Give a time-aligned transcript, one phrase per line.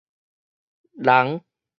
[1.03, 1.29] 膿